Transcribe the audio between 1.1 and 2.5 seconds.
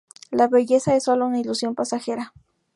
una ilusión pasajera.